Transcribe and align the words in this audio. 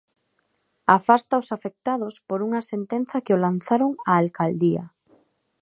Afasta 0.97 1.41
os 1.41 1.47
afectados 1.57 2.13
por 2.27 2.39
unha 2.47 2.61
sentenza 2.71 3.23
que 3.25 3.35
o 3.35 3.41
lanzaron 3.45 3.91
á 4.11 4.13
alcaldía. 4.23 4.83